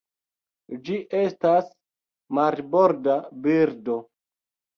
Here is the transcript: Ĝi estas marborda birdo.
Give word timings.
Ĝi 0.87 0.95
estas 1.17 1.67
marborda 2.39 3.19
birdo. 3.45 4.01